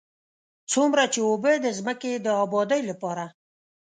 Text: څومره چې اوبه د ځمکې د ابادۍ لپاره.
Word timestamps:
څومره 0.71 1.03
چې 1.13 1.19
اوبه 1.29 1.51
د 1.61 1.67
ځمکې 1.79 2.11
د 2.25 2.27
ابادۍ 2.43 2.81
لپاره. 2.89 3.25